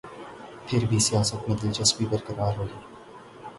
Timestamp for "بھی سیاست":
0.89-1.49